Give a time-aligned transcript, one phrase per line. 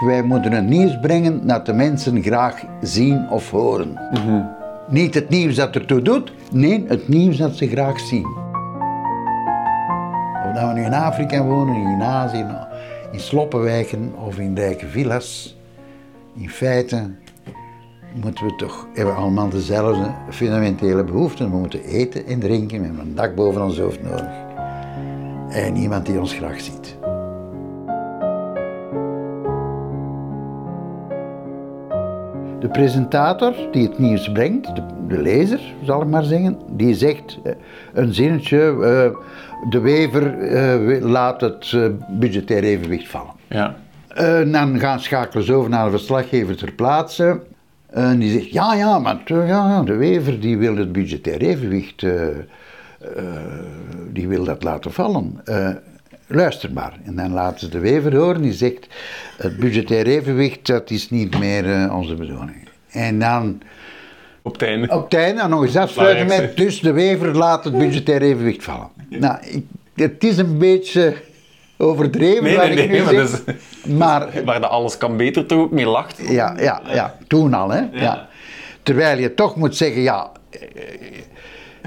[0.00, 3.98] Wij moeten het nieuws brengen dat de mensen graag zien of horen.
[4.88, 8.26] Niet het nieuws dat ertoe doet, nee, het nieuws dat ze graag zien.
[10.46, 12.46] Of dat we nu in Afrika wonen, in Azië,
[13.12, 15.56] in sloppenwijken of in rijke villas,
[16.34, 17.10] in feite
[18.22, 21.50] moeten we toch, hebben we allemaal dezelfde fundamentele behoeften.
[21.50, 24.32] We moeten eten en drinken, we hebben een dak boven ons hoofd nodig.
[25.48, 26.96] En iemand die ons graag ziet.
[32.64, 37.38] De presentator die het nieuws brengt, de, de lezer zal ik maar zeggen, die zegt
[37.44, 37.52] eh,
[37.92, 39.18] een zinnetje, eh,
[39.70, 41.76] de wever eh, laat het
[42.08, 43.32] budgetair evenwicht vallen.
[43.48, 43.74] Ja.
[44.18, 47.40] Uh, dan gaan schakelen ze over naar de verslaggever ter plaatse.
[47.90, 52.06] En die zegt, ja, ja, maar ja, de wever die wil het budgetair evenwicht,
[54.12, 55.40] die wil dat laten vallen.
[56.26, 56.92] Luister maar.
[57.04, 58.86] En dan laten ze de wever horen, die zegt,
[59.36, 62.68] het budgetair evenwicht, dat is niet meer onze bedoeling.
[62.90, 63.62] En dan...
[64.42, 64.88] Op het einde.
[64.88, 68.64] Op het einde, en nog eens afsluiten met, dus de wever laat het budgetair evenwicht
[68.64, 68.88] vallen.
[69.08, 71.14] Nou, ik, het is een beetje
[71.76, 73.42] overdreven nee, ik nu nee, maar, zeg.
[73.86, 76.18] Maar waar de alles kan beter toch ook mee lacht.
[76.28, 77.82] ja, ja, ja, toen al, hè.
[77.92, 78.28] Ja.
[78.82, 80.32] Terwijl je toch moet zeggen, ja...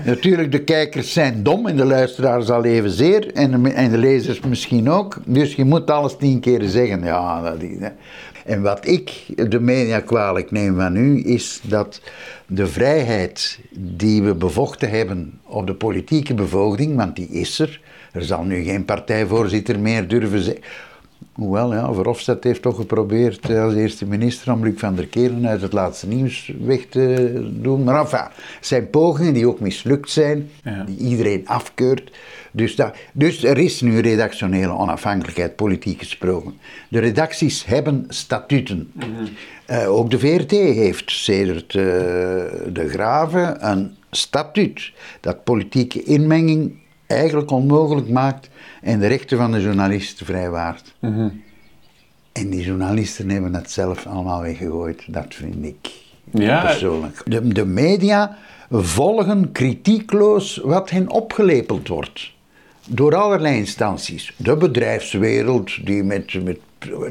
[0.06, 4.40] Natuurlijk, de kijkers zijn dom en de luisteraars al evenzeer en de, en de lezers
[4.40, 5.17] misschien ook.
[5.26, 7.03] Dus je moet alles tien keer zeggen.
[7.03, 7.90] Ja, hè.
[8.45, 12.02] En wat ik de media kwalijk neem van u, is dat
[12.45, 17.81] de vrijheid die we bevochten hebben op de politieke bevoogding, want die is er,
[18.12, 20.64] er zal nu geen partijvoorzitter meer durven zeggen.
[21.34, 25.48] Hoewel, ja, Verhofstadt heeft toch geprobeerd eh, als eerste minister om Luc van der Keren
[25.48, 27.84] uit het laatste nieuws weg te doen.
[27.84, 28.28] Maar enfin,
[28.62, 30.84] zijn pogingen die ook mislukt zijn, Ja.
[30.84, 32.12] die iedereen afkeurt.
[32.52, 36.54] Dus, dat, dus er is nu redactionele onafhankelijkheid, politiek gesproken.
[36.90, 38.92] De redacties hebben statuten.
[39.66, 41.84] Eh, ook de VRT heeft sedert eh,
[42.74, 44.91] de graven een statuut
[45.22, 46.74] dat politieke inmenging
[47.07, 48.50] eigenlijk onmogelijk maakt
[48.81, 50.95] en de rechten van de journalist vrijwaart.
[52.31, 55.91] En die journalisten hebben het zelf allemaal weggegooid, dat vind ik
[56.31, 56.62] Ja.
[56.62, 57.22] persoonlijk.
[57.25, 58.38] De, de media
[58.72, 62.31] volgen kritiekloos wat hen opgelepeld wordt.
[62.90, 64.34] Door allerlei instanties.
[64.38, 66.59] De bedrijfswereld die met, met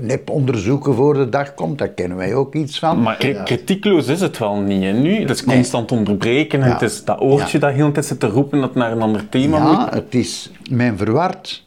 [0.00, 3.03] neponderzoeken voor de dag komt, daar kennen wij ook iets van.
[3.03, 4.82] Maar kri- kritiekloos is het wel niet.
[4.82, 5.21] Hè, nu.
[5.21, 6.62] Het is constant onderbreken.
[6.62, 6.72] en Ja.
[6.72, 9.28] Het is dat oortje dat heel de tijd zit te roepen dat naar een ander
[9.28, 9.77] thema moet.
[9.77, 11.65] Ja, het is men verward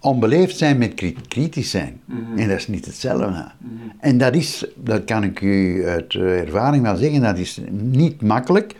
[0.00, 2.00] onbeleefd zijn met kri- kritisch zijn.
[2.36, 3.44] En dat is niet hetzelfde.
[4.00, 8.22] En dat is, dat kan ik u uit eh, ervaring wel zeggen, dat is niet
[8.22, 8.74] makkelijk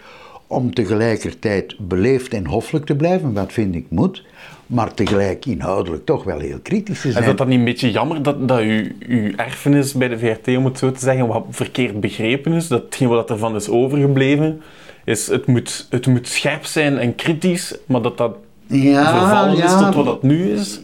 [0.49, 4.25] om tegelijkertijd beleefd en hoffelijk te blijven, wat vind ik moet,
[4.67, 7.25] maar tegelijk inhoudelijk toch wel heel kritisch te Is zijn.
[7.27, 10.65] dat dan niet een beetje jammer dat, dat uw, uw erfenis bij de VRT, om
[10.65, 12.69] het zo te zeggen, wat verkeerd begrepen is?
[12.69, 14.61] Dat hetgeen wat ervan is overgebleven,
[15.05, 18.37] is het moet, het moet scherp zijn en kritisch, maar dat dat
[18.69, 20.81] vervallen is tot wat dat nu is?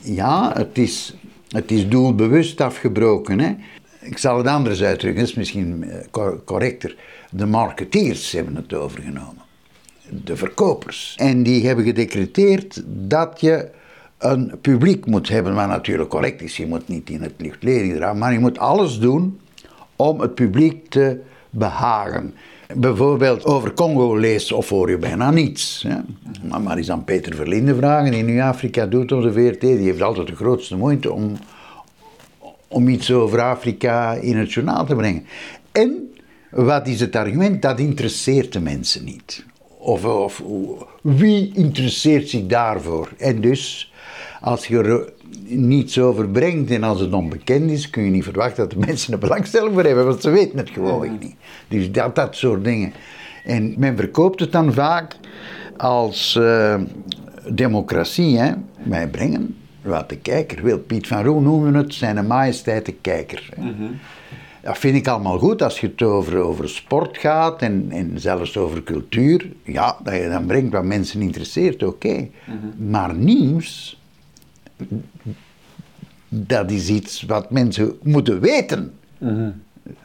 [0.00, 1.14] Ja, het is,
[1.48, 3.40] het is doelbewust afgebroken.
[3.40, 3.50] Hè?
[4.00, 6.96] Ik zal het anders uitdrukken, dat is misschien eh, cor- correcter.
[7.36, 9.42] De marketeers hebben het overgenomen.
[10.24, 11.14] De verkopers.
[11.18, 13.68] En die hebben gedecreteerd dat je
[14.18, 16.56] een publiek moet hebben, wat natuurlijk correct is.
[16.56, 19.40] Je moet niet in het licht ledig dragen, maar je moet alles doen
[19.96, 21.20] om het publiek te
[21.50, 22.34] behagen.
[22.74, 25.86] Bijvoorbeeld over Congo leest of hoor je bijna niets.
[26.42, 29.76] Maar, maar eens aan Peter Verlinde vragen, die nu Afrika doet op de VRT, die
[29.76, 31.36] heeft altijd de grootste moeite om,
[32.68, 35.26] om iets over Afrika in het journaal te brengen.
[35.72, 36.10] En
[36.50, 37.62] wat is het argument?
[37.62, 39.44] Dat interesseert de mensen niet.
[39.78, 40.42] Of, of
[41.02, 43.08] wie interesseert zich daarvoor?
[43.18, 43.92] En dus,
[44.40, 45.12] als je er
[45.46, 49.12] niets over brengt en als het onbekend is, kun je niet verwachten dat de mensen
[49.12, 51.34] er belangstelling voor hebben, want ze weten het gewoon niet.
[51.68, 52.92] Dus dat, dat soort dingen.
[53.44, 55.16] En men verkoopt het dan vaak
[55.76, 56.80] als eh,
[57.48, 58.38] democratie.
[58.38, 58.52] Hè?
[58.82, 60.78] Wij brengen wat de kijker wil.
[60.78, 63.48] Piet van Roen noemen het zijn majesteit de kijker.
[63.54, 63.72] hè.
[64.66, 68.56] Dat vind ik allemaal goed als je het over, over sport gaat en, en zelfs
[68.56, 69.52] over cultuur.
[69.64, 72.28] Ja, dat je dan brengt wat mensen interesseert, oké.
[72.76, 74.00] Maar nieuws,
[76.28, 78.92] dat is iets wat mensen moeten weten.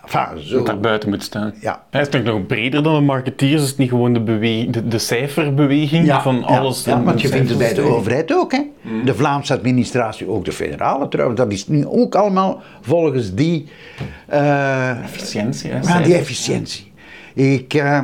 [0.04, 0.58] Enfin, zo.
[0.58, 1.54] Dat daar buiten moet staan.
[1.62, 1.84] Ja.
[1.90, 3.62] Hij is toch nog breder dan de marketeers?
[3.62, 4.24] Is het niet gewoon de,
[4.72, 6.84] de, de cijferbeweging van alles?
[6.86, 8.52] Ja, in- want je in vindt het bij de overheid ook.
[8.52, 8.62] Hè?
[9.06, 13.68] De Vlaamse administratie, ook de federale trouwens, dat is nu ook allemaal volgens die,
[14.28, 16.14] eh, Efficiëntie, hè, ja, die cijfers.
[16.20, 16.91] efficiëntie.
[17.34, 18.00] Ik, uh,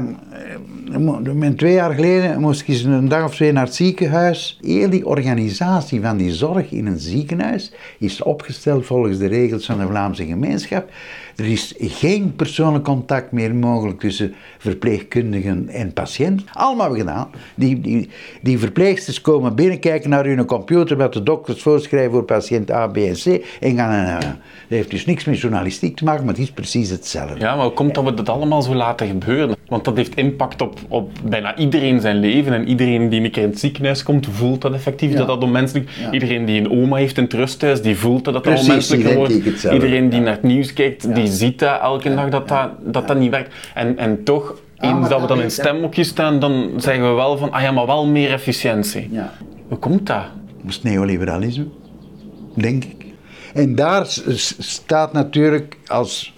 [1.56, 4.60] twee jaar geleden moest ik eens een dag of twee naar het ziekenhuis.
[4.62, 9.80] Heel die organisatie van die zorg in een ziekenhuis is opgesteld volgens de regels van
[9.80, 10.90] de Vlaamse gemeenschap.
[11.36, 16.44] Er is geen persoonlijk contact meer mogelijk tussen verpleegkundigen en patiënt.
[16.54, 17.28] Allemaal gedaan.
[17.56, 18.10] Die, die,
[18.42, 22.98] die verpleegsters komen binnenkijken naar hun computer wat de dokters voorschrijven voor patiënt A, B
[22.98, 24.08] en C en gaan.
[24.08, 24.38] Uh, dat
[24.68, 27.40] heeft dus niks met journalistiek te maken, maar het is precies hetzelfde.
[27.40, 29.56] Ja, maar hoe komt dat we dat allemaal zo laten gebeuren?
[29.68, 33.44] Want dat heeft impact op, op bijna iedereen zijn leven en iedereen die een keer
[33.44, 35.90] in het ziekenhuis komt, voelt dat effectief, dat dat onmenselijk...
[36.02, 36.12] Ja.
[36.12, 39.64] Iedereen die een oma heeft in het rusthuis, die voelt dat dat Precies, onmenselijker wordt.
[39.74, 43.20] Iedereen die naar het nieuws kijkt, die ziet dat elke dag dat dat, dat, dat
[43.20, 43.56] niet werkt.
[43.74, 47.52] En, en toch, eens dat we dan in stemhokjes staan, dan zeggen we wel van,
[47.52, 49.10] ah ja, maar wel meer efficiëntie.
[49.68, 50.24] Hoe komt dat?
[50.62, 51.66] Dat is neoliberalisme,
[52.54, 52.97] denk ik.
[53.54, 54.06] En daar
[54.58, 56.34] staat natuurlijk als,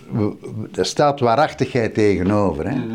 [0.71, 2.69] staat waarachtigheid tegenover.
[2.69, 2.75] Hè?
[2.75, 2.94] Mhm.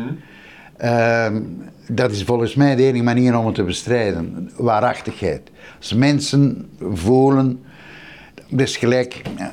[0.77, 1.41] Ehm,
[1.87, 4.51] dat is volgens mij de enige manier om het te bestrijden.
[4.57, 5.41] Waarachtigheid.
[5.77, 7.63] Als mensen voelen,
[8.55, 9.45] is gelijk eh,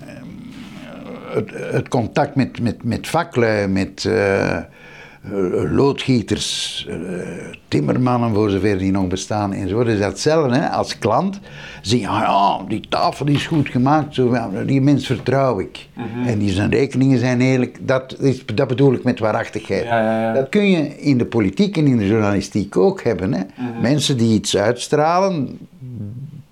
[1.34, 4.58] het, het, contact met, met, met vaklui, met uh,
[5.70, 6.94] loodgieters, uh,
[7.68, 9.86] timmermannen voor zover die nog bestaan enzovoort.
[9.86, 10.68] is hetzelfde hè?
[10.68, 11.40] als klant.
[11.82, 14.36] Zeg je, ja, die tafel is goed gemaakt, zo,
[14.66, 15.86] die mens vertrouw ik.
[15.94, 16.28] Mhm.
[16.28, 17.78] En die zijn rekeningen zijn eerlijk.
[17.80, 19.84] Dat, is, dat bedoel ik met waarachtigheid.
[19.84, 20.32] Ja, ja, ja.
[20.32, 23.32] Dat kun je in de politiek en in de journalistiek ook hebben.
[23.32, 23.42] Hè?
[23.56, 23.80] Mhm.
[23.80, 25.58] Mensen die iets uitstralen,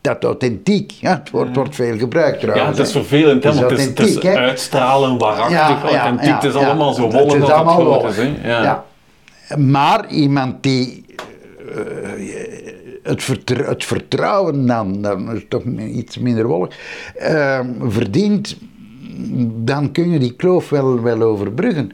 [0.00, 0.90] dat authentiek.
[0.90, 2.66] Ja, het woord wordt veel gebruikt trouwens.
[2.66, 6.34] Ja, het is vervelend, hè, want het is, het is uitstralen, waarachtig, ja, authentiek.
[6.34, 8.28] het is allemaal zo wollig het, het, allemaal het is.
[8.42, 8.84] Ja.
[9.58, 11.04] Maar iemand die
[11.68, 11.76] uh,
[13.02, 15.62] het, vertrouwen, het, vertrouwen dan, dan is toch
[15.94, 16.76] iets minder wollig,
[17.22, 18.56] uh, verdient,
[19.54, 21.92] dan kun je die kloof wel, wel overbruggen.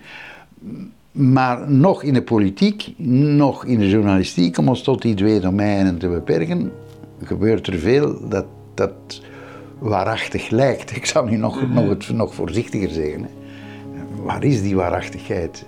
[1.12, 2.92] Maar nog in de politiek,
[3.36, 6.72] nog in de journalistiek, om ons tot die twee domeinen te beperken,
[7.22, 9.22] gebeurt er veel dat, dat
[9.78, 10.96] waarachtig lijkt.
[10.96, 13.22] Ik zou nu nog, nog, het, nog voorzichtiger zeggen.
[13.22, 13.28] Hè.
[14.22, 15.66] Waar is die waarachtigheid?